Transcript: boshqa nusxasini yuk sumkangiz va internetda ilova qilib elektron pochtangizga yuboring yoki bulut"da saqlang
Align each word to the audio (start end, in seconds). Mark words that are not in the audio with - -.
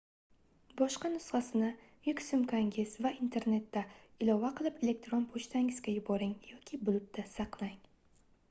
boshqa 0.77 1.09
nusxasini 1.15 1.67
yuk 2.07 2.23
sumkangiz 2.27 2.95
va 3.07 3.11
internetda 3.25 3.83
ilova 4.25 4.51
qilib 4.61 4.81
elektron 4.89 5.29
pochtangizga 5.35 5.97
yuboring 5.99 6.35
yoki 6.55 6.81
bulut"da 6.89 7.29
saqlang 7.37 7.77